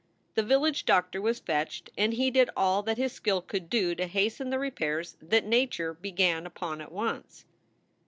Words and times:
The 0.33 0.41
village 0.41 0.85
doctor 0.85 1.21
was 1.21 1.37
fetched, 1.37 1.91
and 1.95 2.13
he 2.13 2.31
did 2.31 2.49
all 2.57 2.81
that 2.81 2.97
his 2.97 3.13
skill 3.13 3.39
could 3.39 3.69
do 3.69 3.93
to 3.93 4.07
hasten 4.07 4.49
the 4.49 4.57
repairs 4.57 5.15
that 5.21 5.45
nature 5.45 5.93
began 5.93 6.47
upon 6.47 6.81
at 6.81 6.91
once. 6.91 7.45